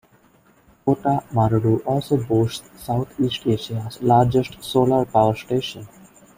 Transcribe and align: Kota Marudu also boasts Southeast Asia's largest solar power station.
Kota 0.83 1.21
Marudu 1.31 1.85
also 1.85 2.17
boasts 2.17 2.67
Southeast 2.83 3.45
Asia's 3.45 4.01
largest 4.01 4.55
solar 4.63 5.05
power 5.05 5.35
station. 5.35 5.87